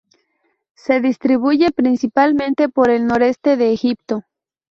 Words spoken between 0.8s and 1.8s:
distribuye